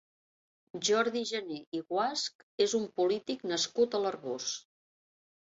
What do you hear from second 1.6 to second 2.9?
i Guasch és un